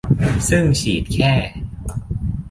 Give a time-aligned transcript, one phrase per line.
[0.49, 1.33] ซึ่งฉีดแค่